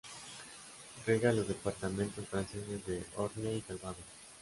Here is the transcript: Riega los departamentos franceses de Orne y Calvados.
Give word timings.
Riega 1.05 1.31
los 1.31 1.47
departamentos 1.47 2.27
franceses 2.27 2.83
de 2.87 3.05
Orne 3.17 3.53
y 3.57 3.61
Calvados. 3.61 3.99